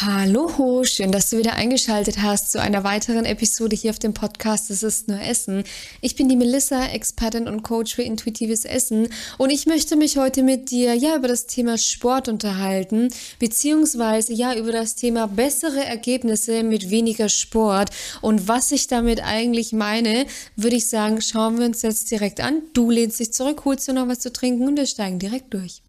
Hallo, 0.00 0.84
schön, 0.84 1.10
dass 1.10 1.30
du 1.30 1.38
wieder 1.38 1.54
eingeschaltet 1.54 2.22
hast 2.22 2.52
zu 2.52 2.60
einer 2.60 2.84
weiteren 2.84 3.24
Episode 3.24 3.74
hier 3.74 3.90
auf 3.90 3.98
dem 3.98 4.14
Podcast 4.14 4.70
Es 4.70 4.84
ist 4.84 5.08
nur 5.08 5.20
Essen. 5.20 5.64
Ich 6.00 6.14
bin 6.14 6.28
die 6.28 6.36
Melissa, 6.36 6.86
Expertin 6.86 7.48
und 7.48 7.64
Coach 7.64 7.96
für 7.96 8.02
intuitives 8.02 8.64
Essen 8.64 9.08
und 9.38 9.50
ich 9.50 9.66
möchte 9.66 9.96
mich 9.96 10.16
heute 10.16 10.44
mit 10.44 10.70
dir 10.70 10.94
ja 10.94 11.16
über 11.16 11.26
das 11.26 11.46
Thema 11.46 11.78
Sport 11.78 12.28
unterhalten, 12.28 13.08
beziehungsweise 13.40 14.32
ja 14.32 14.54
über 14.54 14.70
das 14.70 14.94
Thema 14.94 15.26
bessere 15.26 15.84
Ergebnisse 15.84 16.62
mit 16.62 16.90
weniger 16.90 17.28
Sport 17.28 17.90
und 18.20 18.46
was 18.46 18.70
ich 18.70 18.86
damit 18.86 19.20
eigentlich 19.24 19.72
meine, 19.72 20.26
würde 20.54 20.76
ich 20.76 20.88
sagen, 20.88 21.20
schauen 21.20 21.58
wir 21.58 21.66
uns 21.66 21.82
jetzt 21.82 22.08
direkt 22.12 22.40
an. 22.40 22.62
Du 22.72 22.88
lehnst 22.92 23.18
dich 23.18 23.32
zurück, 23.32 23.64
holst 23.64 23.88
dir 23.88 23.94
noch 23.94 24.06
was 24.06 24.20
zu 24.20 24.32
trinken 24.32 24.68
und 24.68 24.76
wir 24.76 24.86
steigen 24.86 25.18
direkt 25.18 25.52
durch. 25.52 25.82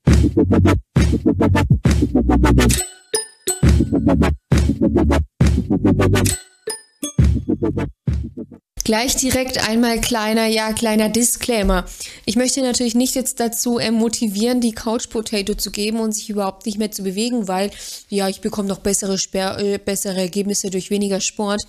Gleich 8.84 9.16
direkt 9.18 9.70
einmal 9.70 10.02
kleiner, 10.02 10.48
ja, 10.48 10.74
kleiner 10.74 11.10
Disclaimer. 11.10 11.86
Ich 12.26 12.36
möchte 12.36 12.62
natürlich 12.62 12.96
nicht 12.96 13.14
jetzt 13.14 13.40
dazu 13.40 13.78
äh, 13.78 13.92
motivieren, 13.92 14.62
die 14.62 14.72
Couch 14.72 15.10
Potato 15.10 15.54
zu 15.54 15.70
geben 15.70 16.00
und 16.00 16.14
sich 16.14 16.32
überhaupt 16.32 16.66
nicht 16.66 16.80
mehr 16.80 16.90
zu 16.90 17.04
bewegen, 17.04 17.48
weil, 17.48 17.70
ja, 18.10 18.28
ich 18.30 18.42
bekomme 18.42 18.68
noch 18.68 18.80
bessere, 18.80 19.20
Sper 19.20 19.60
äh, 19.60 19.78
bessere 19.78 20.20
Ergebnisse 20.20 20.72
durch 20.72 20.90
weniger 20.90 21.22
Sport. 21.22 21.62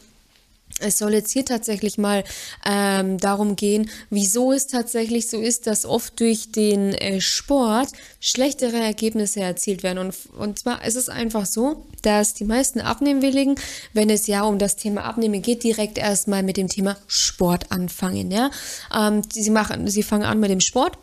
Es 0.80 0.98
soll 0.98 1.15
jetzt 1.15 1.33
hier 1.33 1.45
tatsächlich 1.45 1.98
mal 1.98 2.25
ähm, 2.65 3.19
darum 3.19 3.57
gehen, 3.57 3.91
wieso 4.11 4.52
es 4.52 4.66
tatsächlich 4.66 5.29
so 5.29 5.41
ist, 5.41 5.66
dass 5.66 5.84
oft 5.84 6.19
durch 6.20 6.53
den 6.53 6.95
äh, 6.95 7.20
Sport 7.20 7.89
schlechtere 8.20 8.79
Ergebnisse 8.79 9.41
erzielt 9.41 9.83
werden. 9.83 9.98
Und, 9.98 10.15
und 10.37 10.59
zwar 10.59 10.84
ist 10.84 10.97
es 10.97 11.09
einfach 11.09 11.47
so, 11.47 11.87
dass 12.03 12.34
die 12.34 12.45
meisten 12.45 12.80
Abnehmwilligen, 12.80 13.56
wenn 13.93 14.11
es 14.11 14.27
ja 14.27 14.43
um 14.43 14.59
das 14.59 14.77
Thema 14.77 15.05
Abnehmen 15.05 15.43
geht, 15.43 15.62
direkt 15.62 15.98
erstmal 15.98 16.42
mit 16.42 16.56
dem 16.56 16.69
Thema 16.69 16.97
Sport 17.06 17.70
anfangen. 17.70 18.31
Ja? 18.31 18.51
Ähm, 18.97 19.23
sie, 19.33 19.51
machen, 19.51 19.89
sie 19.89 20.03
fangen 20.03 20.25
an 20.25 20.41
mit 20.41 20.51
dem 20.51 20.61
Sport 20.61 20.98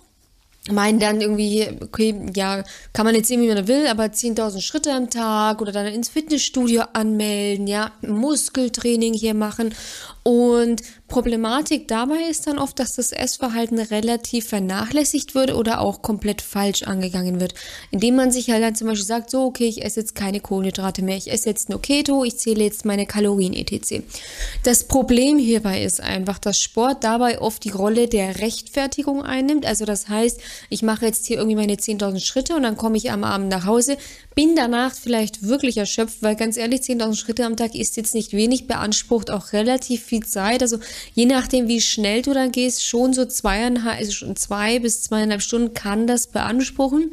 meinen 0.72 1.00
dann 1.00 1.22
irgendwie, 1.22 1.68
okay, 1.82 2.16
ja, 2.36 2.64
kann 2.94 3.06
man 3.06 3.16
jetzt 3.16 3.28
sehen, 3.28 3.42
wie 3.42 3.48
man 3.48 3.68
will, 3.68 3.88
aber 3.88 4.06
10.000 4.06 4.62
Schritte 4.62 4.92
am 4.92 5.10
Tag 5.10 5.62
oder 5.62 5.72
dann 5.72 5.88
ins 5.88 6.10
Fitnessstudio 6.10 6.84
anmelden, 6.94 7.68
ja, 7.68 7.92
Muskeltraining 8.02 9.14
hier 9.14 9.34
machen 9.34 9.74
und 10.28 10.82
Problematik 11.08 11.88
dabei 11.88 12.24
ist 12.30 12.48
dann 12.48 12.60
oft, 12.60 12.80
dass 12.80 12.96
das 12.96 13.14
Essverhalten 13.14 13.80
relativ 13.80 14.50
vernachlässigt 14.50 15.36
wird 15.36 15.54
oder 15.54 15.80
auch 15.80 16.02
komplett 16.02 16.42
falsch 16.42 16.84
angegangen 16.84 17.40
wird. 17.40 17.54
Indem 17.92 18.18
man 18.18 18.32
sich 18.32 18.50
halt 18.50 18.62
dann 18.62 18.76
zum 18.76 18.88
Beispiel 18.88 19.06
sagt, 19.06 19.30
so, 19.30 19.46
okay, 19.46 19.70
ich 19.70 19.86
esse 19.86 20.02
jetzt 20.02 20.16
keine 20.16 20.42
Kohlenhydrate 20.42 21.02
mehr, 21.02 21.16
ich 21.16 21.32
esse 21.32 21.48
jetzt 21.48 21.70
nur 21.70 21.82
Keto, 21.82 22.26
ich 22.26 22.38
zähle 22.38 22.66
jetzt 22.66 22.84
meine 22.84 23.06
Kalorien 23.06 23.54
etc. 23.54 24.04
Das 24.64 24.84
Problem 24.84 25.38
hierbei 25.38 25.82
ist 25.82 26.02
einfach, 26.02 26.40
dass 26.40 26.60
Sport 26.60 27.06
dabei 27.06 27.40
oft 27.40 27.64
die 27.64 27.70
Rolle 27.70 28.10
der 28.10 28.42
Rechtfertigung 28.42 29.24
einnimmt. 29.24 29.66
Also 29.66 29.86
das 29.86 30.10
heißt, 30.10 30.42
ich 30.70 30.82
mache 30.82 31.06
jetzt 31.06 31.26
hier 31.26 31.38
irgendwie 31.38 31.56
meine 31.56 31.76
10.000 31.76 32.20
Schritte 32.20 32.56
und 32.56 32.64
dann 32.64 32.78
komme 32.78 32.98
ich 32.98 33.12
am 33.12 33.24
Abend 33.24 33.50
nach 33.50 33.66
Hause, 33.66 33.98
bin 34.36 34.56
danach 34.56 34.94
vielleicht 34.94 35.44
wirklich 35.44 35.78
erschöpft, 35.78 36.22
weil 36.22 36.36
ganz 36.36 36.58
ehrlich, 36.58 36.82
10.000 36.82 37.16
Schritte 37.16 37.46
am 37.46 37.58
Tag 37.58 37.76
ist 37.76 37.98
jetzt 37.98 38.14
nicht 38.14 38.34
wenig, 38.34 38.68
beansprucht 38.68 39.32
auch 39.32 39.54
relativ 39.54 40.04
viel 40.04 40.26
Zeit. 40.26 40.62
Also 40.62 40.80
je 41.14 41.26
nachdem, 41.26 41.68
wie 41.68 41.82
schnell 41.82 42.22
du 42.22 42.34
dann 42.34 42.52
gehst, 42.52 42.86
schon 42.86 43.14
so 43.14 43.26
zweieinhalb, 43.26 44.00
also 44.00 44.12
schon 44.12 44.36
zwei 44.36 44.80
bis 44.80 45.02
zweieinhalb 45.04 45.42
Stunden 45.42 45.74
kann 45.74 46.08
das 46.08 46.28
beanspruchen. 46.28 47.12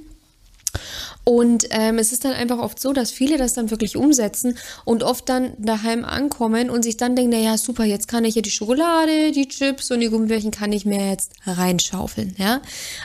Und 1.24 1.66
ähm, 1.70 1.98
es 1.98 2.12
ist 2.12 2.24
dann 2.24 2.32
einfach 2.32 2.58
oft 2.58 2.78
so, 2.78 2.92
dass 2.92 3.10
viele 3.10 3.38
das 3.38 3.54
dann 3.54 3.70
wirklich 3.70 3.96
umsetzen 3.96 4.58
und 4.84 5.02
oft 5.02 5.28
dann 5.28 5.52
daheim 5.58 6.04
ankommen 6.04 6.68
und 6.68 6.82
sich 6.82 6.98
dann 6.98 7.16
denken, 7.16 7.32
naja, 7.32 7.56
super, 7.56 7.84
jetzt 7.84 8.08
kann 8.08 8.24
ich 8.24 8.34
ja 8.34 8.42
die 8.42 8.50
Schokolade, 8.50 9.32
die 9.32 9.48
Chips 9.48 9.90
und 9.90 10.00
die 10.00 10.08
Gummibärchen 10.08 10.50
kann 10.50 10.72
ich 10.72 10.84
mir 10.84 11.08
jetzt 11.08 11.32
reinschaufeln, 11.46 12.34
ja. 12.38 12.60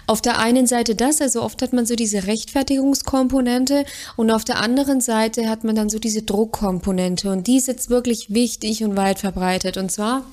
Auf 0.05 0.21
der 0.21 0.39
einen 0.39 0.67
Seite 0.67 0.95
das, 0.95 1.21
also 1.21 1.41
oft 1.41 1.61
hat 1.61 1.71
man 1.71 1.85
so 1.85 1.95
diese 1.95 2.27
Rechtfertigungskomponente 2.27 3.85
und 4.17 4.31
auf 4.31 4.43
der 4.43 4.59
anderen 4.59 4.99
Seite 4.99 5.49
hat 5.49 5.63
man 5.63 5.75
dann 5.75 5.89
so 5.89 5.99
diese 5.99 6.21
Druckkomponente 6.21 7.31
und 7.31 7.47
die 7.47 7.57
ist 7.57 7.67
jetzt 7.67 7.89
wirklich 7.89 8.33
wichtig 8.33 8.83
und 8.83 8.97
weit 8.97 9.19
verbreitet 9.19 9.77
und 9.77 9.91
zwar 9.91 10.25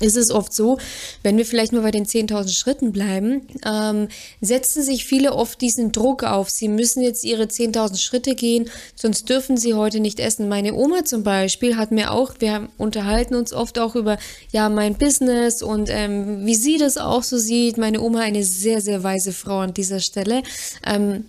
ist 0.00 0.16
es 0.16 0.30
oft 0.30 0.52
so, 0.52 0.78
wenn 1.22 1.36
wir 1.36 1.46
vielleicht 1.46 1.72
nur 1.72 1.82
bei 1.82 1.90
den 1.90 2.04
10.000 2.04 2.48
Schritten 2.48 2.92
bleiben, 2.92 3.42
ähm, 3.64 4.08
setzen 4.40 4.82
sich 4.82 5.04
viele 5.04 5.34
oft 5.34 5.60
diesen 5.60 5.92
Druck 5.92 6.24
auf. 6.24 6.50
Sie 6.50 6.68
müssen 6.68 7.02
jetzt 7.02 7.24
ihre 7.24 7.44
10.000 7.44 7.98
Schritte 7.98 8.34
gehen, 8.34 8.70
sonst 8.94 9.28
dürfen 9.28 9.56
sie 9.56 9.74
heute 9.74 10.00
nicht 10.00 10.20
essen. 10.20 10.48
Meine 10.48 10.74
Oma 10.74 11.04
zum 11.04 11.22
Beispiel 11.22 11.76
hat 11.76 11.90
mir 11.90 12.12
auch, 12.12 12.34
wir 12.40 12.68
unterhalten 12.76 13.34
uns 13.34 13.52
oft 13.52 13.78
auch 13.78 13.94
über 13.94 14.18
ja 14.52 14.68
mein 14.68 14.96
Business 14.96 15.62
und 15.62 15.88
ähm, 15.90 16.44
wie 16.44 16.54
sie 16.54 16.78
das 16.78 16.98
auch 16.98 17.22
so 17.22 17.38
sieht. 17.38 17.78
Meine 17.78 18.00
Oma 18.00 18.20
eine 18.20 18.42
sehr 18.42 18.80
sehr 18.80 19.02
weise 19.02 19.32
Frau 19.32 19.60
an 19.60 19.74
dieser 19.74 20.00
Stelle. 20.00 20.42
Ähm, 20.84 21.24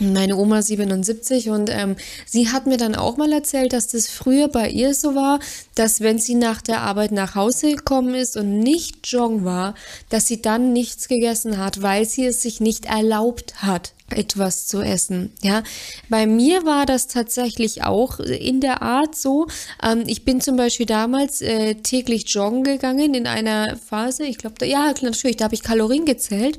meine 0.00 0.36
Oma 0.36 0.62
77 0.62 1.50
und 1.50 1.70
ähm, 1.70 1.96
sie 2.26 2.50
hat 2.50 2.66
mir 2.66 2.76
dann 2.76 2.94
auch 2.94 3.16
mal 3.16 3.32
erzählt, 3.32 3.72
dass 3.72 3.88
das 3.88 4.08
früher 4.08 4.48
bei 4.48 4.68
ihr 4.68 4.94
so 4.94 5.14
war, 5.14 5.40
dass 5.74 6.00
wenn 6.00 6.18
sie 6.18 6.34
nach 6.34 6.60
der 6.60 6.82
Arbeit 6.82 7.12
nach 7.12 7.34
Hause 7.34 7.74
gekommen 7.74 8.14
ist 8.14 8.36
und 8.36 8.58
nicht 8.58 9.06
joggen 9.06 9.44
war, 9.44 9.74
dass 10.08 10.26
sie 10.26 10.42
dann 10.42 10.72
nichts 10.72 11.08
gegessen 11.08 11.58
hat, 11.58 11.82
weil 11.82 12.04
sie 12.06 12.26
es 12.26 12.42
sich 12.42 12.60
nicht 12.60 12.86
erlaubt 12.86 13.62
hat 13.62 13.92
etwas 14.10 14.66
zu 14.66 14.80
essen. 14.80 15.32
Ja, 15.42 15.62
bei 16.08 16.26
mir 16.26 16.64
war 16.64 16.86
das 16.86 17.06
tatsächlich 17.06 17.84
auch 17.84 18.20
in 18.20 18.60
der 18.60 18.82
Art 18.82 19.16
so. 19.16 19.46
Ähm, 19.82 20.04
ich 20.06 20.24
bin 20.24 20.40
zum 20.40 20.56
Beispiel 20.56 20.86
damals 20.86 21.40
äh, 21.40 21.76
täglich 21.76 22.28
joggen 22.28 22.64
gegangen 22.64 23.14
in 23.14 23.26
einer 23.26 23.76
Phase. 23.76 24.24
Ich 24.24 24.38
glaube, 24.38 24.66
ja, 24.66 24.92
natürlich, 25.00 25.36
da 25.36 25.44
habe 25.44 25.54
ich 25.54 25.62
Kalorien 25.62 26.04
gezählt. 26.04 26.58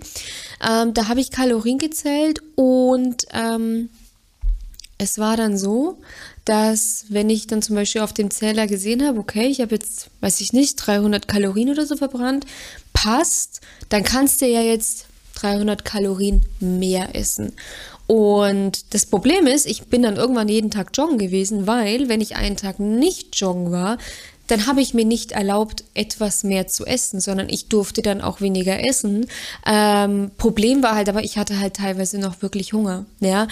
Ähm, 0.68 0.94
da 0.94 1.08
habe 1.08 1.20
ich 1.20 1.32
Kalorien 1.32 1.78
gezählt 1.78 2.42
und 2.56 3.26
ähm, 3.32 3.90
es 4.98 5.20
war 5.20 5.38
dann 5.38 5.58
so, 5.58 5.98
dass 6.46 7.06
wenn 7.10 7.30
ich 7.30 7.48
dann 7.48 7.62
zum 7.62 7.76
Beispiel 7.76 8.02
auf 8.02 8.14
dem 8.14 8.32
Zähler 8.32 8.66
gesehen 8.66 9.06
habe, 9.06 9.20
okay, 9.20 9.48
ich 9.48 9.62
habe 9.62 9.76
jetzt, 9.76 10.10
weiß 10.22 10.42
ich 10.42 10.54
nicht, 10.54 10.76
300 10.76 11.28
Kalorien 11.28 11.70
oder 11.70 11.86
so 11.86 11.98
verbrannt, 11.98 12.46
passt, 12.94 13.62
dann 13.90 14.04
kannst 14.04 14.42
du 14.42 14.48
ja 14.48 14.62
jetzt 14.62 15.08
300 15.36 15.86
Kalorien 15.86 16.42
mehr 16.60 17.16
essen. 17.16 17.54
Und 18.08 18.94
das 18.94 19.06
Problem 19.06 19.48
ist, 19.48 19.66
ich 19.66 19.84
bin 19.84 20.04
dann 20.04 20.18
irgendwann 20.18 20.48
jeden 20.48 20.70
Tag 20.72 20.92
joggen 20.94 21.18
gewesen, 21.18 21.66
weil 21.66 22.08
wenn 22.08 22.22
ich 22.22 22.36
einen 22.36 22.58
Tag 22.58 22.80
nicht 22.80 23.40
joggen 23.40 23.72
war, 23.72 23.98
dann 24.48 24.68
habe 24.68 24.82
ich 24.82 24.94
mir 24.94 25.06
nicht 25.06 25.32
erlaubt, 25.32 25.84
etwas 25.96 26.44
mehr 26.44 26.68
zu 26.68 26.86
essen, 26.86 27.20
sondern 27.20 27.50
ich 27.50 27.68
durfte 27.68 28.04
dann 28.04 28.22
auch 28.22 28.42
weniger 28.42 28.88
essen. 28.88 29.26
Ähm, 29.66 30.32
Problem 30.38 30.84
war 30.84 30.96
halt, 30.96 31.10
aber 31.10 31.24
ich 31.24 31.38
hatte 31.38 31.60
halt 31.60 31.78
teilweise 31.78 32.20
noch 32.20 32.42
wirklich 32.42 32.74
Hunger, 32.74 33.06
ja. 33.20 33.48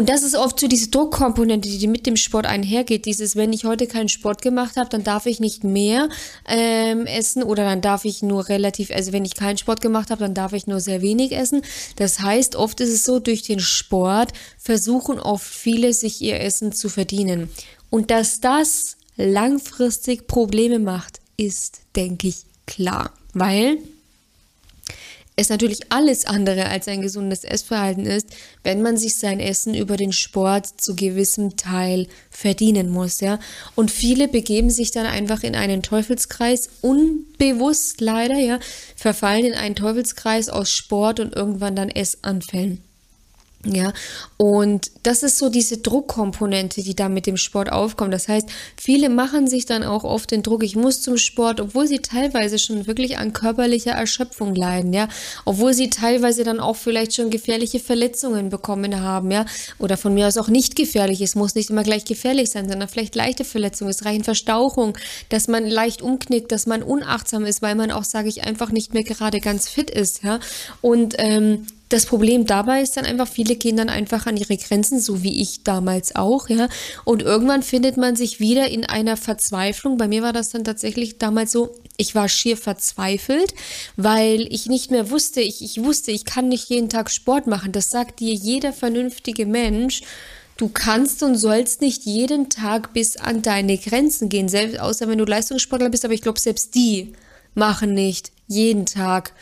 Und 0.00 0.08
das 0.08 0.22
ist 0.22 0.34
oft 0.34 0.58
so 0.58 0.66
diese 0.66 0.88
Druckkomponente, 0.88 1.68
die 1.68 1.86
mit 1.86 2.06
dem 2.06 2.16
Sport 2.16 2.46
einhergeht. 2.46 3.04
Dieses, 3.04 3.36
wenn 3.36 3.52
ich 3.52 3.66
heute 3.66 3.86
keinen 3.86 4.08
Sport 4.08 4.40
gemacht 4.40 4.78
habe, 4.78 4.88
dann 4.88 5.04
darf 5.04 5.26
ich 5.26 5.40
nicht 5.40 5.62
mehr 5.62 6.08
ähm, 6.48 7.04
essen 7.04 7.42
oder 7.42 7.64
dann 7.64 7.82
darf 7.82 8.06
ich 8.06 8.22
nur 8.22 8.48
relativ, 8.48 8.90
also 8.92 9.12
wenn 9.12 9.26
ich 9.26 9.34
keinen 9.34 9.58
Sport 9.58 9.82
gemacht 9.82 10.10
habe, 10.10 10.22
dann 10.22 10.32
darf 10.32 10.54
ich 10.54 10.66
nur 10.66 10.80
sehr 10.80 11.02
wenig 11.02 11.32
essen. 11.32 11.60
Das 11.96 12.20
heißt, 12.20 12.56
oft 12.56 12.80
ist 12.80 12.88
es 12.88 13.04
so, 13.04 13.18
durch 13.18 13.42
den 13.42 13.60
Sport 13.60 14.32
versuchen 14.56 15.20
oft 15.20 15.44
viele, 15.44 15.92
sich 15.92 16.22
ihr 16.22 16.40
Essen 16.40 16.72
zu 16.72 16.88
verdienen. 16.88 17.50
Und 17.90 18.10
dass 18.10 18.40
das 18.40 18.96
langfristig 19.18 20.26
Probleme 20.26 20.78
macht, 20.78 21.20
ist, 21.36 21.80
denke 21.94 22.28
ich, 22.28 22.36
klar. 22.64 23.12
Weil 23.34 23.76
es 25.40 25.48
natürlich 25.48 25.90
alles 25.90 26.26
andere 26.26 26.66
als 26.66 26.86
ein 26.86 27.00
gesundes 27.00 27.44
Essverhalten 27.44 28.04
ist, 28.04 28.28
wenn 28.62 28.82
man 28.82 28.98
sich 28.98 29.16
sein 29.16 29.40
Essen 29.40 29.74
über 29.74 29.96
den 29.96 30.12
Sport 30.12 30.80
zu 30.80 30.94
gewissem 30.94 31.56
Teil 31.56 32.08
verdienen 32.30 32.90
muss, 32.90 33.20
ja. 33.20 33.38
Und 33.74 33.90
viele 33.90 34.28
begeben 34.28 34.68
sich 34.68 34.90
dann 34.90 35.06
einfach 35.06 35.42
in 35.42 35.56
einen 35.56 35.82
Teufelskreis, 35.82 36.68
unbewusst 36.82 38.02
leider, 38.02 38.38
ja, 38.38 38.58
verfallen 38.96 39.46
in 39.46 39.54
einen 39.54 39.76
Teufelskreis 39.76 40.50
aus 40.50 40.70
Sport 40.70 41.20
und 41.20 41.34
irgendwann 41.34 41.74
dann 41.74 41.88
Essanfällen. 41.88 42.82
Ja, 43.66 43.92
und 44.38 44.90
das 45.02 45.22
ist 45.22 45.36
so 45.36 45.50
diese 45.50 45.76
Druckkomponente, 45.76 46.82
die 46.82 46.96
da 46.96 47.10
mit 47.10 47.26
dem 47.26 47.36
Sport 47.36 47.70
aufkommt. 47.70 48.14
Das 48.14 48.26
heißt, 48.26 48.48
viele 48.74 49.10
machen 49.10 49.48
sich 49.48 49.66
dann 49.66 49.82
auch 49.82 50.02
oft 50.02 50.30
den 50.30 50.42
Druck, 50.42 50.64
ich 50.64 50.76
muss 50.76 51.02
zum 51.02 51.18
Sport, 51.18 51.60
obwohl 51.60 51.86
sie 51.86 51.98
teilweise 51.98 52.58
schon 52.58 52.86
wirklich 52.86 53.18
an 53.18 53.34
körperlicher 53.34 53.90
Erschöpfung 53.90 54.54
leiden, 54.54 54.94
ja, 54.94 55.08
obwohl 55.44 55.74
sie 55.74 55.90
teilweise 55.90 56.42
dann 56.42 56.58
auch 56.58 56.76
vielleicht 56.76 57.14
schon 57.14 57.28
gefährliche 57.28 57.80
Verletzungen 57.80 58.48
bekommen 58.48 59.02
haben, 59.02 59.30
ja, 59.30 59.44
oder 59.78 59.98
von 59.98 60.14
mir 60.14 60.26
aus 60.26 60.38
auch 60.38 60.48
nicht 60.48 60.74
gefährlich. 60.74 61.20
Es 61.20 61.34
muss 61.34 61.54
nicht 61.54 61.68
immer 61.68 61.82
gleich 61.82 62.06
gefährlich 62.06 62.48
sein, 62.50 62.66
sondern 62.66 62.88
vielleicht 62.88 63.14
leichte 63.14 63.44
Verletzungen. 63.44 63.90
Es 63.90 64.06
reichen 64.06 64.24
Verstauchung, 64.24 64.96
dass 65.28 65.48
man 65.48 65.66
leicht 65.66 66.00
umknickt, 66.00 66.50
dass 66.50 66.64
man 66.64 66.82
unachtsam 66.82 67.44
ist, 67.44 67.60
weil 67.60 67.74
man 67.74 67.90
auch, 67.90 68.04
sage 68.04 68.30
ich, 68.30 68.42
einfach 68.42 68.72
nicht 68.72 68.94
mehr 68.94 69.04
gerade 69.04 69.38
ganz 69.38 69.68
fit 69.68 69.90
ist, 69.90 70.22
ja. 70.22 70.40
Und 70.80 71.16
ähm, 71.18 71.66
Das 71.90 72.06
Problem 72.06 72.46
dabei 72.46 72.82
ist 72.82 72.96
dann 72.96 73.04
einfach, 73.04 73.26
viele 73.26 73.56
gehen 73.56 73.76
dann 73.76 73.88
einfach 73.88 74.26
an 74.26 74.36
ihre 74.36 74.56
Grenzen, 74.56 75.00
so 75.00 75.24
wie 75.24 75.42
ich 75.42 75.64
damals 75.64 76.14
auch, 76.14 76.48
ja. 76.48 76.68
Und 77.04 77.20
irgendwann 77.20 77.64
findet 77.64 77.96
man 77.96 78.14
sich 78.14 78.38
wieder 78.38 78.68
in 78.68 78.84
einer 78.84 79.16
Verzweiflung. 79.16 79.98
Bei 79.98 80.06
mir 80.06 80.22
war 80.22 80.32
das 80.32 80.50
dann 80.50 80.62
tatsächlich 80.62 81.18
damals 81.18 81.50
so, 81.50 81.74
ich 81.96 82.14
war 82.14 82.28
schier 82.28 82.56
verzweifelt, 82.56 83.54
weil 83.96 84.46
ich 84.52 84.66
nicht 84.66 84.92
mehr 84.92 85.10
wusste, 85.10 85.40
ich, 85.40 85.62
ich 85.62 85.82
wusste, 85.82 86.12
ich 86.12 86.24
kann 86.24 86.48
nicht 86.48 86.68
jeden 86.68 86.88
Tag 86.88 87.10
Sport 87.10 87.48
machen. 87.48 87.72
Das 87.72 87.90
sagt 87.90 88.20
dir 88.20 88.34
jeder 88.34 88.72
vernünftige 88.72 89.44
Mensch. 89.44 90.02
Du 90.58 90.68
kannst 90.68 91.24
und 91.24 91.34
sollst 91.36 91.80
nicht 91.80 92.04
jeden 92.04 92.50
Tag 92.50 92.92
bis 92.92 93.16
an 93.16 93.42
deine 93.42 93.78
Grenzen 93.78 94.28
gehen, 94.28 94.48
selbst 94.48 94.78
außer 94.78 95.08
wenn 95.08 95.18
du 95.18 95.24
Leistungssportler 95.24 95.88
bist, 95.88 96.04
aber 96.04 96.14
ich 96.14 96.22
glaube, 96.22 96.38
selbst 96.38 96.76
die 96.76 97.14
machen 97.54 97.94
nicht 97.94 98.30
jeden 98.46 98.86
Tag 98.86 99.32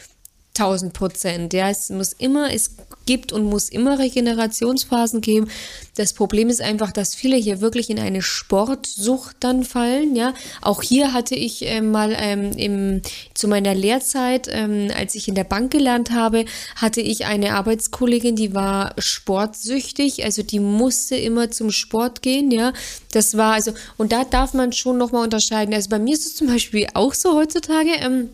1000 0.58 0.92
Prozent. 0.92 1.52
Ja, 1.52 1.70
es 1.70 1.90
muss 1.90 2.12
immer, 2.12 2.52
es 2.52 2.72
gibt 3.08 3.32
und 3.32 3.44
muss 3.44 3.70
immer 3.70 3.98
Regenerationsphasen 3.98 5.22
geben. 5.22 5.48
Das 5.96 6.12
Problem 6.12 6.50
ist 6.50 6.60
einfach, 6.60 6.92
dass 6.92 7.14
viele 7.14 7.36
hier 7.36 7.62
wirklich 7.62 7.88
in 7.88 7.98
eine 7.98 8.20
Sportsucht 8.20 9.36
dann 9.40 9.64
fallen. 9.64 10.14
Ja, 10.14 10.34
auch 10.60 10.82
hier 10.82 11.14
hatte 11.14 11.34
ich 11.34 11.66
äh, 11.66 11.80
mal 11.80 12.14
ähm, 12.18 12.52
im, 12.52 13.02
zu 13.32 13.48
meiner 13.48 13.74
Lehrzeit, 13.74 14.46
ähm, 14.50 14.90
als 14.94 15.14
ich 15.14 15.26
in 15.26 15.34
der 15.34 15.44
Bank 15.44 15.70
gelernt 15.70 16.10
habe, 16.10 16.44
hatte 16.76 17.00
ich 17.00 17.24
eine 17.24 17.54
Arbeitskollegin, 17.54 18.36
die 18.36 18.54
war 18.54 18.94
sportsüchtig. 18.98 20.24
Also 20.24 20.42
die 20.42 20.60
musste 20.60 21.16
immer 21.16 21.50
zum 21.50 21.70
Sport 21.70 22.20
gehen. 22.20 22.50
Ja, 22.50 22.74
das 23.12 23.38
war 23.38 23.54
also, 23.54 23.72
und 23.96 24.12
da 24.12 24.24
darf 24.24 24.52
man 24.52 24.74
schon 24.74 24.98
nochmal 24.98 25.24
unterscheiden. 25.24 25.72
Also 25.72 25.88
bei 25.88 25.98
mir 25.98 26.12
ist 26.12 26.26
es 26.26 26.36
zum 26.36 26.48
Beispiel 26.48 26.86
auch 26.92 27.14
so 27.14 27.34
heutzutage. 27.34 27.92
Ähm, 28.00 28.28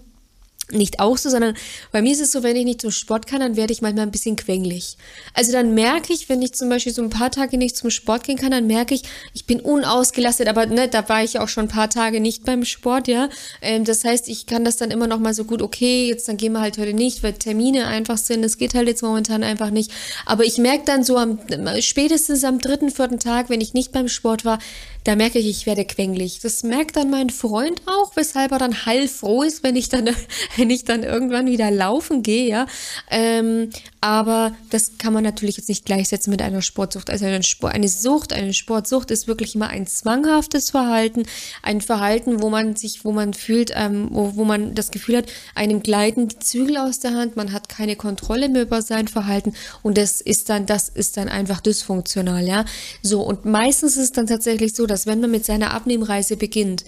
nicht 0.71 1.01
auch 1.01 1.19
so, 1.19 1.31
sondern 1.31 1.55
bei 1.93 2.03
mir 2.03 2.13
ist 2.13 2.21
es 2.21 2.33
so, 2.33 2.43
wenn 2.43 2.57
ich 2.57 2.65
nicht 2.65 2.81
zum 2.81 2.91
Sport 2.91 3.27
kann, 3.27 3.41
dann 3.41 3.57
werde 3.57 3.73
ich 3.73 3.83
manchmal 3.83 4.07
ein 4.07 4.11
bisschen 4.11 4.37
quengelig. 4.37 4.97
Also 5.35 5.53
dann 5.53 5.75
merke 5.75 6.13
ich, 6.13 6.29
wenn 6.29 6.43
ich 6.43 6.55
zum 6.55 6.69
Beispiel 6.69 6.93
so 6.93 7.03
ein 7.03 7.11
paar 7.11 7.31
Tage 7.31 7.59
nicht 7.59 7.77
zum 7.77 7.91
Sport 7.91 8.25
gehen 8.25 8.39
kann, 8.39 8.51
dann 8.51 8.67
merke 8.67 8.95
ich, 8.95 9.03
ich 9.35 9.45
bin 9.45 9.61
unausgelastet, 9.61 10.49
aber 10.49 10.67
ne, 10.67 10.89
da 10.89 11.09
war 11.09 11.23
ich 11.23 11.39
auch 11.39 11.49
schon 11.49 11.67
ein 11.67 11.69
paar 11.69 11.91
Tage 11.91 12.21
nicht 12.21 12.45
beim 12.45 12.65
Sport, 12.65 13.09
ja. 13.09 13.29
Ähm, 13.61 13.85
das 13.85 14.05
heißt, 14.05 14.29
ich 14.29 14.47
kann 14.47 14.65
das 14.65 14.77
dann 14.77 14.91
immer 14.91 15.07
noch 15.07 15.19
mal 15.19 15.35
so 15.35 15.45
gut, 15.45 15.63
okay, 15.63 16.09
jetzt 16.09 16.29
dann 16.29 16.37
gehen 16.37 16.53
wir 16.53 16.61
halt 16.61 16.79
heute 16.79 16.95
nicht, 16.95 17.23
weil 17.23 17.35
Termine 17.35 17.87
einfach 17.87 18.19
sind, 18.19 18.43
das 18.43 18.59
geht 18.59 18.75
halt 18.75 18.89
jetzt 18.89 19.03
momentan 19.03 19.43
einfach 19.43 19.71
nicht. 19.71 19.93
Aber 20.27 20.45
ich 20.45 20.59
merke 20.59 20.85
dann 20.85 21.05
so 21.05 21.17
am, 21.17 21.39
spätestens 21.81 22.45
am 22.45 22.59
dritten, 22.59 22.91
vierten 22.91 23.19
Tag, 23.19 23.51
wenn 23.51 23.61
ich 23.61 23.75
nicht 23.75 23.93
beim 23.93 24.09
Sport 24.09 24.45
war, 24.45 24.59
da 25.05 25.17
merke 25.17 25.39
ich, 25.39 25.47
ich 25.47 25.67
werde 25.67 25.85
quengelig. 25.85 26.41
Das 26.41 26.63
merkt 26.63 26.97
dann 26.97 27.11
mein 27.11 27.31
Freund 27.31 27.83
auch, 27.87 28.17
weshalb 28.17 28.53
er 28.53 28.59
dann 28.59 28.87
heilfroh 28.87 29.43
ist, 29.43 29.63
wenn 29.63 29.77
ich 29.77 29.89
dann, 29.89 30.09
wenn 30.57 30.71
ich 30.71 30.85
dann 30.85 31.03
irgendwann 31.03 31.47
wieder 31.47 31.71
laufen 31.71 32.23
gehe, 32.23 32.49
ja. 32.49 32.67
Ähm, 33.11 33.71
aber 34.05 34.53
das 34.71 34.99
kann 34.99 35.13
man 35.13 35.23
natürlich 35.23 35.59
jetzt 35.59 35.69
nicht 35.69 35.85
gleichsetzen 35.85 36.31
mit 36.31 36.43
einer 36.43 36.63
Sportsucht. 36.63 37.11
Also 37.11 37.27
eine, 37.27 37.43
Sport, 37.43 37.75
eine 37.75 37.89
Sucht, 37.89 38.33
eine 38.33 38.55
Sportsucht 38.55 39.11
ist 39.11 39.29
wirklich 39.29 39.55
immer 39.55 39.69
ein 39.69 39.87
zwanghaftes 39.87 40.71
Verhalten, 40.71 41.25
ein 41.63 41.81
Verhalten, 41.81 42.43
wo 42.43 42.51
man 42.51 42.77
sich, 42.77 43.05
wo 43.05 43.13
man 43.13 43.35
fühlt, 43.35 43.73
ähm, 43.75 44.09
wo, 44.11 44.37
wo 44.37 44.45
man 44.45 44.75
das 44.75 44.91
Gefühl 44.91 45.19
hat, 45.19 45.27
einem 45.55 45.83
gleiten 45.83 46.29
die 46.29 46.39
Zügel 46.39 46.79
aus 46.79 46.99
der 46.99 47.15
Hand, 47.15 47.37
man 47.37 47.53
hat 47.53 47.69
keine 47.69 47.95
Kontrolle 47.95 48.49
mehr 48.49 48.63
über 48.63 48.83
sein 48.83 49.07
Verhalten 49.07 49.55
und 49.83 49.97
das 49.97 50.21
ist 50.21 50.49
dann, 50.49 50.67
das 50.67 50.89
ist 50.89 51.17
dann 51.17 51.29
einfach 51.29 51.61
dysfunktional, 51.61 52.47
ja. 52.47 52.65
So, 53.03 53.23
und 53.23 53.45
meistens 53.45 53.97
ist 53.97 54.03
es 54.03 54.13
dann 54.13 54.27
tatsächlich 54.27 54.75
so, 54.75 54.87
dass 54.87 54.95
dass 54.95 55.07
wenn 55.07 55.21
man 55.21 55.31
mit 55.31 55.45
seiner 55.45 55.75
Abnehmreise 55.75 56.37
beginnt, 56.37 56.85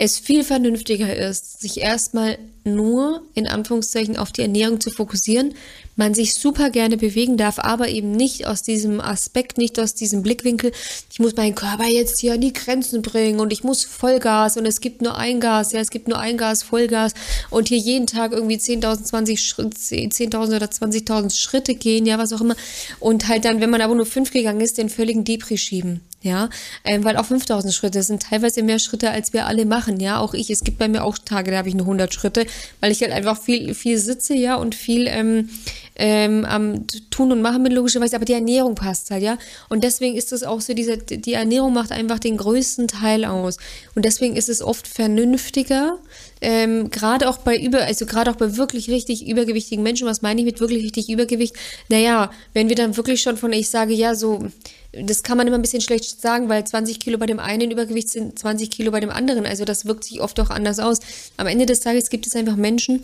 es 0.00 0.20
viel 0.20 0.44
vernünftiger 0.44 1.14
ist, 1.16 1.60
sich 1.60 1.80
erstmal 1.80 2.38
nur 2.62 3.22
in 3.34 3.48
Anführungszeichen 3.48 4.16
auf 4.16 4.30
die 4.30 4.42
Ernährung 4.42 4.80
zu 4.80 4.90
fokussieren, 4.90 5.54
man 5.96 6.14
sich 6.14 6.34
super 6.34 6.70
gerne 6.70 6.96
bewegen 6.96 7.36
darf, 7.36 7.58
aber 7.58 7.88
eben 7.88 8.12
nicht 8.12 8.46
aus 8.46 8.62
diesem 8.62 9.00
Aspekt, 9.00 9.58
nicht 9.58 9.80
aus 9.80 9.94
diesem 9.94 10.22
Blickwinkel, 10.22 10.70
ich 11.10 11.18
muss 11.18 11.34
meinen 11.34 11.56
Körper 11.56 11.86
jetzt 11.86 12.20
hier 12.20 12.34
an 12.34 12.40
die 12.40 12.52
Grenzen 12.52 13.02
bringen 13.02 13.40
und 13.40 13.52
ich 13.52 13.64
muss 13.64 13.84
Vollgas 13.84 14.56
und 14.56 14.66
es 14.66 14.80
gibt 14.80 15.02
nur 15.02 15.16
ein 15.16 15.40
Gas, 15.40 15.72
ja, 15.72 15.80
es 15.80 15.90
gibt 15.90 16.06
nur 16.06 16.20
ein 16.20 16.36
Gas, 16.36 16.62
Vollgas 16.62 17.14
und 17.50 17.68
hier 17.68 17.78
jeden 17.78 18.06
Tag 18.06 18.30
irgendwie 18.30 18.56
10.000, 18.56 19.02
20 19.02 19.40
10.000 19.40 20.54
oder 20.54 20.66
20.000 20.66 21.34
Schritte 21.34 21.74
gehen, 21.74 22.06
ja, 22.06 22.18
was 22.18 22.32
auch 22.32 22.40
immer 22.40 22.56
und 23.00 23.26
halt 23.26 23.44
dann, 23.44 23.60
wenn 23.60 23.70
man 23.70 23.80
aber 23.80 23.96
nur 23.96 24.06
fünf 24.06 24.30
gegangen 24.30 24.60
ist, 24.60 24.78
den 24.78 24.90
völligen 24.90 25.24
Depri 25.24 25.58
schieben. 25.58 26.02
Ja, 26.20 26.48
ähm, 26.84 27.04
weil 27.04 27.16
auch 27.16 27.26
5000 27.26 27.72
Schritte 27.72 28.02
sind 28.02 28.24
teilweise 28.24 28.64
mehr 28.64 28.80
Schritte, 28.80 29.12
als 29.12 29.32
wir 29.32 29.46
alle 29.46 29.64
machen. 29.64 30.00
Ja, 30.00 30.18
auch 30.18 30.34
ich. 30.34 30.50
Es 30.50 30.64
gibt 30.64 30.78
bei 30.78 30.88
mir 30.88 31.04
auch 31.04 31.16
Tage, 31.16 31.52
da 31.52 31.58
habe 31.58 31.68
ich 31.68 31.76
nur 31.76 31.86
100 31.86 32.12
Schritte, 32.12 32.44
weil 32.80 32.90
ich 32.90 33.02
halt 33.02 33.12
einfach 33.12 33.40
viel, 33.40 33.72
viel 33.72 33.98
sitze, 33.98 34.34
ja, 34.34 34.56
und 34.56 34.74
viel 34.74 35.06
ähm, 35.06 35.48
ähm, 35.98 36.44
am 36.44 36.86
Tun 37.10 37.32
und 37.32 37.42
Machen 37.42 37.64
bin, 37.64 37.72
logischerweise, 37.72 38.16
aber 38.16 38.24
die 38.24 38.32
Ernährung 38.32 38.74
passt 38.76 39.10
halt, 39.10 39.22
ja. 39.22 39.36
Und 39.68 39.84
deswegen 39.84 40.16
ist 40.16 40.32
es 40.32 40.44
auch 40.44 40.60
so, 40.60 40.72
diese, 40.72 40.96
die 40.96 41.32
Ernährung 41.32 41.72
macht 41.74 41.92
einfach 41.92 42.18
den 42.18 42.36
größten 42.36 42.88
Teil 42.88 43.24
aus. 43.24 43.56
Und 43.94 44.04
deswegen 44.04 44.36
ist 44.36 44.48
es 44.48 44.62
oft 44.62 44.86
vernünftiger, 44.86 45.98
ähm, 46.40 46.90
gerade 46.90 47.28
auch 47.28 47.38
bei 47.38 47.58
über, 47.58 47.82
also 47.82 48.06
gerade 48.06 48.30
auch 48.30 48.36
bei 48.36 48.56
wirklich 48.56 48.88
richtig 48.88 49.26
übergewichtigen 49.26 49.82
Menschen, 49.82 50.06
was 50.06 50.22
meine 50.22 50.40
ich 50.40 50.44
mit 50.44 50.60
wirklich 50.60 50.84
richtig 50.84 51.10
Übergewicht? 51.10 51.54
Naja, 51.88 52.30
wenn 52.54 52.68
wir 52.68 52.76
dann 52.76 52.96
wirklich 52.96 53.20
schon 53.20 53.36
von, 53.36 53.52
ich 53.52 53.68
sage 53.68 53.92
ja, 53.92 54.14
so, 54.14 54.46
das 54.92 55.22
kann 55.22 55.36
man 55.36 55.46
immer 55.46 55.58
ein 55.58 55.62
bisschen 55.62 55.80
schlecht 55.80 56.20
sagen, 56.20 56.48
weil 56.48 56.64
20 56.64 57.00
Kilo 57.00 57.18
bei 57.18 57.26
dem 57.26 57.40
einen 57.40 57.70
Übergewicht 57.70 58.08
sind 58.08 58.38
20 58.38 58.70
Kilo 58.70 58.90
bei 58.90 59.00
dem 59.00 59.10
anderen. 59.10 59.46
Also 59.46 59.64
das 59.64 59.84
wirkt 59.84 60.04
sich 60.04 60.20
oft 60.20 60.38
auch 60.40 60.50
anders 60.50 60.78
aus. 60.78 61.00
Am 61.36 61.46
Ende 61.46 61.66
des 61.66 61.80
Tages 61.80 62.08
gibt 62.08 62.26
es 62.26 62.36
einfach 62.36 62.56
Menschen, 62.56 63.02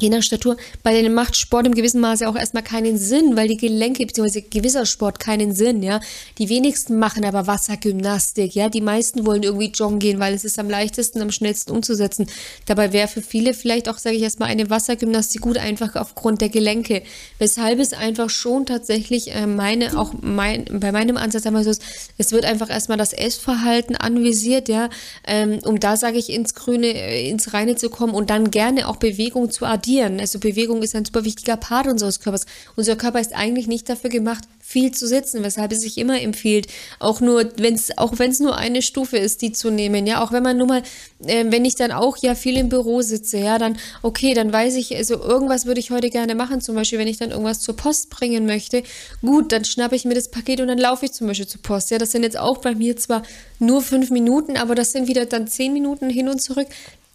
je 0.00 0.10
nach 0.10 0.22
Statur, 0.22 0.56
bei 0.82 0.92
denen 0.92 1.14
macht 1.14 1.36
Sport 1.36 1.66
im 1.66 1.74
gewissen 1.74 2.00
Maße 2.00 2.28
auch 2.28 2.36
erstmal 2.36 2.62
keinen 2.62 2.98
Sinn, 2.98 3.36
weil 3.36 3.48
die 3.48 3.56
Gelenke, 3.56 4.04
beziehungsweise 4.04 4.42
gewisser 4.42 4.84
Sport 4.84 5.18
keinen 5.20 5.54
Sinn, 5.54 5.82
ja. 5.82 6.00
Die 6.38 6.48
wenigsten 6.48 6.98
machen 6.98 7.24
aber 7.24 7.46
Wassergymnastik, 7.46 8.54
ja. 8.54 8.68
Die 8.68 8.80
meisten 8.80 9.24
wollen 9.24 9.42
irgendwie 9.42 9.70
joggen 9.70 9.98
gehen, 9.98 10.18
weil 10.18 10.34
es 10.34 10.44
ist 10.44 10.58
am 10.58 10.68
leichtesten, 10.68 11.22
am 11.22 11.30
schnellsten 11.30 11.72
umzusetzen. 11.72 12.26
Dabei 12.66 12.92
wäre 12.92 13.08
für 13.08 13.22
viele 13.22 13.54
vielleicht 13.54 13.88
auch, 13.88 13.98
sage 13.98 14.16
ich 14.16 14.22
erstmal, 14.22 14.48
eine 14.48 14.68
Wassergymnastik 14.68 15.40
gut, 15.40 15.58
einfach 15.58 15.96
aufgrund 15.96 16.40
der 16.40 16.50
Gelenke. 16.50 17.02
Weshalb 17.38 17.78
es 17.78 17.92
einfach 17.92 18.30
schon 18.30 18.66
tatsächlich 18.66 19.34
äh, 19.34 19.46
meine, 19.46 19.98
auch 19.98 20.12
mein, 20.20 20.66
bei 20.70 20.92
meinem 20.92 21.16
Ansatz 21.16 21.46
einmal 21.46 21.64
so 21.64 21.70
ist, 21.70 21.82
es 22.18 22.32
wird 22.32 22.44
einfach 22.44 22.68
erstmal 22.68 22.98
das 22.98 23.12
Essverhalten 23.12 23.96
anvisiert, 23.96 24.68
ja, 24.68 24.90
ähm, 25.26 25.60
um 25.64 25.80
da, 25.80 25.96
sage 25.96 26.18
ich, 26.18 26.30
ins 26.30 26.54
Grüne, 26.54 26.88
äh, 26.88 27.30
ins 27.30 27.54
Reine 27.54 27.76
zu 27.76 27.88
kommen 27.88 28.14
und 28.14 28.28
dann 28.28 28.50
gerne 28.50 28.88
auch 28.88 28.96
Bewegung 28.96 29.50
zu 29.50 29.64
addieren 29.64 29.85
addieren. 29.86 30.20
Also 30.20 30.38
Bewegung 30.38 30.82
ist 30.82 30.94
ein 30.94 31.04
super 31.04 31.24
wichtiger 31.24 31.56
Part 31.56 31.86
unseres 31.86 32.20
Körpers. 32.20 32.46
Unser 32.74 32.96
Körper 32.96 33.20
ist 33.20 33.34
eigentlich 33.34 33.66
nicht 33.66 33.88
dafür 33.88 34.10
gemacht, 34.10 34.44
viel 34.60 34.90
zu 34.90 35.06
sitzen, 35.06 35.44
weshalb 35.44 35.70
es 35.70 35.80
sich 35.80 35.96
immer 35.96 36.20
empfiehlt, 36.20 36.66
auch 36.98 37.20
nur, 37.20 37.48
wenn 37.56 37.74
es, 37.74 37.96
auch 37.98 38.18
wenn 38.18 38.32
es 38.32 38.40
nur 38.40 38.56
eine 38.56 38.82
Stufe 38.82 39.16
ist, 39.16 39.42
die 39.42 39.52
zu 39.52 39.70
nehmen, 39.70 40.08
ja, 40.08 40.24
auch 40.24 40.32
wenn 40.32 40.42
man 40.42 40.56
nur 40.56 40.66
mal, 40.66 40.82
äh, 41.24 41.44
wenn 41.48 41.64
ich 41.64 41.76
dann 41.76 41.92
auch 41.92 42.16
ja 42.16 42.34
viel 42.34 42.56
im 42.56 42.68
Büro 42.68 43.00
sitze, 43.00 43.38
ja, 43.38 43.58
dann, 43.58 43.78
okay, 44.02 44.34
dann 44.34 44.52
weiß 44.52 44.74
ich, 44.74 44.96
also 44.96 45.22
irgendwas 45.22 45.66
würde 45.66 45.78
ich 45.78 45.92
heute 45.92 46.10
gerne 46.10 46.34
machen, 46.34 46.60
zum 46.60 46.74
Beispiel, 46.74 46.98
wenn 46.98 47.06
ich 47.06 47.18
dann 47.18 47.30
irgendwas 47.30 47.60
zur 47.60 47.76
Post 47.76 48.10
bringen 48.10 48.44
möchte, 48.44 48.82
gut, 49.20 49.52
dann 49.52 49.64
schnappe 49.64 49.94
ich 49.94 50.04
mir 50.04 50.14
das 50.14 50.32
Paket 50.32 50.60
und 50.60 50.66
dann 50.66 50.78
laufe 50.78 51.06
ich 51.06 51.12
zum 51.12 51.28
Beispiel 51.28 51.46
zur 51.46 51.62
Post, 51.62 51.92
ja, 51.92 51.98
das 51.98 52.10
sind 52.10 52.24
jetzt 52.24 52.38
auch 52.38 52.58
bei 52.58 52.74
mir 52.74 52.96
zwar 52.96 53.22
nur 53.60 53.82
fünf 53.82 54.10
Minuten, 54.10 54.56
aber 54.56 54.74
das 54.74 54.90
sind 54.90 55.06
wieder 55.06 55.26
dann 55.26 55.46
zehn 55.46 55.72
Minuten 55.72 56.10
hin 56.10 56.28
und 56.28 56.42
zurück, 56.42 56.66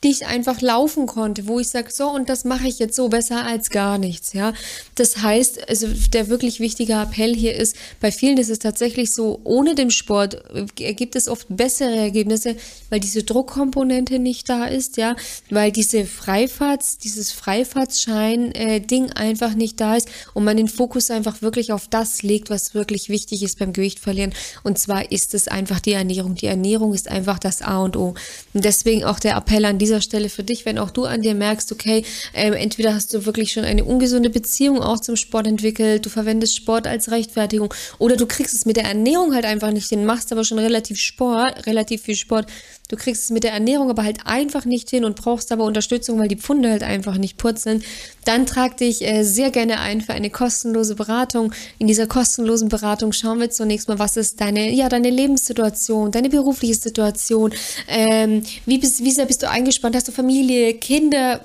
die 0.03 0.09
ich 0.09 0.25
einfach 0.25 0.61
laufen 0.61 1.05
konnte, 1.05 1.47
wo 1.47 1.59
ich 1.59 1.69
sage, 1.69 1.91
so 1.91 2.09
und 2.09 2.27
das 2.27 2.43
mache 2.43 2.67
ich 2.67 2.79
jetzt 2.79 2.95
so 2.95 3.09
besser 3.09 3.45
als 3.45 3.69
gar 3.69 3.99
nichts, 3.99 4.33
ja. 4.33 4.53
Das 4.95 5.17
heißt, 5.17 5.69
also 5.69 5.87
der 6.11 6.27
wirklich 6.27 6.59
wichtige 6.59 6.93
Appell 6.93 7.35
hier 7.35 7.55
ist, 7.55 7.75
bei 7.99 8.11
vielen 8.11 8.37
ist 8.37 8.49
es 8.49 8.59
tatsächlich 8.59 9.13
so, 9.13 9.39
ohne 9.43 9.75
den 9.75 9.91
Sport 9.91 10.43
äh, 10.79 10.93
gibt 10.93 11.15
es 11.15 11.27
oft 11.27 11.45
bessere 11.49 11.95
Ergebnisse, 11.95 12.55
weil 12.89 12.99
diese 12.99 13.23
Druckkomponente 13.23 14.17
nicht 14.17 14.49
da 14.49 14.65
ist, 14.65 14.97
ja, 14.97 15.15
weil 15.51 15.71
diese 15.71 16.05
Freifahrts, 16.05 16.97
dieses 16.97 17.31
Freifahrtsschein-Ding 17.31 19.09
äh, 19.09 19.13
einfach 19.13 19.53
nicht 19.53 19.79
da 19.79 19.95
ist 19.95 20.09
und 20.33 20.43
man 20.43 20.57
den 20.57 20.67
Fokus 20.67 21.11
einfach 21.11 21.43
wirklich 21.43 21.71
auf 21.71 21.87
das 21.87 22.23
legt, 22.23 22.49
was 22.49 22.73
wirklich 22.73 23.09
wichtig 23.09 23.43
ist 23.43 23.59
beim 23.59 23.71
Gewicht 23.73 23.99
verlieren. 23.99 24.33
Und 24.63 24.79
zwar 24.79 25.11
ist 25.11 25.35
es 25.35 25.47
einfach 25.47 25.79
die 25.79 25.93
Ernährung. 25.93 26.35
Die 26.35 26.47
Ernährung 26.47 26.93
ist 26.93 27.07
einfach 27.07 27.37
das 27.37 27.61
A 27.61 27.83
und 27.83 27.95
O. 27.95 28.15
Und 28.53 28.65
deswegen 28.65 29.03
auch 29.03 29.19
der 29.19 29.35
Appell 29.35 29.65
an 29.65 29.77
diese 29.77 29.90
dieser 29.91 30.01
Stelle 30.01 30.29
für 30.29 30.43
dich, 30.43 30.65
wenn 30.65 30.77
auch 30.77 30.89
du 30.89 31.03
an 31.03 31.21
dir 31.21 31.35
merkst, 31.35 31.69
okay, 31.71 32.05
ähm, 32.33 32.53
entweder 32.53 32.93
hast 32.93 33.13
du 33.13 33.25
wirklich 33.25 33.51
schon 33.51 33.65
eine 33.65 33.83
ungesunde 33.83 34.29
Beziehung 34.29 34.81
auch 34.81 35.01
zum 35.01 35.17
Sport 35.17 35.47
entwickelt, 35.47 36.05
du 36.05 36.09
verwendest 36.09 36.55
Sport 36.55 36.87
als 36.87 37.11
Rechtfertigung 37.11 37.73
oder 37.99 38.15
du 38.15 38.25
kriegst 38.25 38.53
es 38.53 38.65
mit 38.65 38.77
der 38.77 38.85
Ernährung 38.85 39.33
halt 39.33 39.43
einfach 39.43 39.71
nicht 39.71 39.89
hin, 39.89 40.05
machst 40.05 40.31
aber 40.31 40.45
schon 40.45 40.59
relativ 40.59 40.97
Sport, 40.97 41.65
relativ 41.67 42.03
viel 42.03 42.15
Sport, 42.15 42.45
du 42.91 42.97
kriegst 42.97 43.23
es 43.23 43.29
mit 43.29 43.43
der 43.43 43.53
Ernährung 43.53 43.89
aber 43.89 44.03
halt 44.03 44.19
einfach 44.25 44.65
nicht 44.65 44.89
hin 44.89 45.05
und 45.05 45.15
brauchst 45.15 45.51
aber 45.51 45.63
Unterstützung, 45.63 46.19
weil 46.19 46.27
die 46.27 46.35
Pfunde 46.35 46.69
halt 46.69 46.83
einfach 46.83 47.17
nicht 47.17 47.37
purzeln, 47.37 47.83
dann 48.25 48.45
trag 48.45 48.77
dich 48.77 49.01
äh, 49.01 49.23
sehr 49.23 49.49
gerne 49.49 49.79
ein 49.79 50.01
für 50.01 50.13
eine 50.13 50.29
kostenlose 50.29 50.95
Beratung. 50.95 51.53
In 51.79 51.87
dieser 51.87 52.05
kostenlosen 52.05 52.69
Beratung 52.69 53.13
schauen 53.13 53.39
wir 53.39 53.49
zunächst 53.49 53.87
mal, 53.87 53.97
was 53.97 54.17
ist 54.17 54.41
deine, 54.41 54.71
ja, 54.71 54.89
deine 54.89 55.09
Lebenssituation, 55.09 56.11
deine 56.11 56.29
berufliche 56.29 56.75
Situation, 56.75 57.53
ähm, 57.87 58.43
wie, 58.65 58.77
bist, 58.77 59.03
wie 59.03 59.11
sehr 59.11 59.25
bist 59.25 59.41
du 59.41 59.49
eingespannt, 59.49 59.95
hast 59.95 60.07
du 60.07 60.11
Familie, 60.11 60.73
Kinder, 60.73 61.41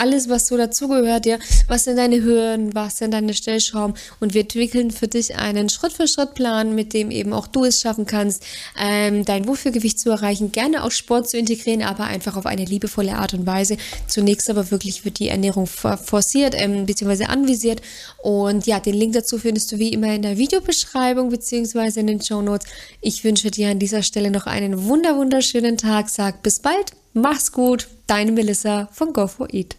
alles, 0.00 0.28
was 0.28 0.46
so 0.46 0.56
dazugehört, 0.56 1.26
ja, 1.26 1.38
was 1.68 1.84
sind 1.84 1.96
deine 1.96 2.22
Hürden, 2.22 2.74
was 2.74 2.98
sind 2.98 3.12
deine 3.12 3.34
Stellschrauben 3.34 3.94
und 4.18 4.34
wir 4.34 4.42
entwickeln 4.42 4.90
für 4.90 5.08
dich 5.08 5.36
einen 5.36 5.68
Schritt-für-Schritt-Plan, 5.68 6.74
mit 6.74 6.94
dem 6.94 7.10
eben 7.10 7.32
auch 7.32 7.46
du 7.46 7.64
es 7.64 7.80
schaffen 7.80 8.06
kannst, 8.06 8.42
ähm, 8.80 9.24
dein 9.24 9.46
Wohlfühlgewicht 9.46 9.98
zu 10.00 10.10
erreichen, 10.10 10.52
gerne 10.52 10.84
auch 10.84 10.90
Sport 10.90 11.28
zu 11.28 11.36
integrieren, 11.36 11.82
aber 11.82 12.04
einfach 12.04 12.36
auf 12.36 12.46
eine 12.46 12.64
liebevolle 12.64 13.16
Art 13.16 13.34
und 13.34 13.46
Weise. 13.46 13.76
Zunächst 14.08 14.48
aber 14.48 14.70
wirklich 14.70 15.04
wird 15.04 15.18
die 15.18 15.28
Ernährung 15.28 15.66
forciert, 15.66 16.54
ähm, 16.56 16.86
beziehungsweise 16.86 17.28
anvisiert 17.28 17.82
und 18.22 18.66
ja, 18.66 18.80
den 18.80 18.94
Link 18.94 19.12
dazu 19.12 19.38
findest 19.38 19.70
du 19.72 19.78
wie 19.78 19.92
immer 19.92 20.14
in 20.14 20.22
der 20.22 20.38
Videobeschreibung 20.38 21.28
beziehungsweise 21.28 22.00
in 22.00 22.06
den 22.06 22.22
Show 22.22 22.40
Notes. 22.40 22.66
Ich 23.02 23.22
wünsche 23.22 23.50
dir 23.50 23.68
an 23.68 23.78
dieser 23.78 24.02
Stelle 24.02 24.30
noch 24.30 24.46
einen 24.46 24.84
wunder 24.86 25.16
wunderschönen 25.16 25.76
Tag, 25.76 26.08
sag 26.08 26.42
bis 26.42 26.60
bald, 26.60 26.92
mach's 27.12 27.52
gut, 27.52 27.88
deine 28.06 28.32
Melissa 28.32 28.88
von 28.92 29.12
Go4Eat. 29.12 29.74